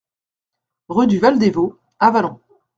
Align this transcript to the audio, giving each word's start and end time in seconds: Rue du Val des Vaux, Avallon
Rue 0.89 1.05
du 1.05 1.19
Val 1.19 1.37
des 1.37 1.51
Vaux, 1.51 1.77
Avallon 1.99 2.39